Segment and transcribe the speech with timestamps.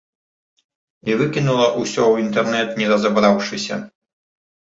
[1.09, 3.75] І выкінула ўсё ў інтэрнэт не разабраўшыся.